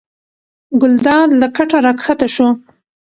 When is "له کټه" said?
1.41-1.77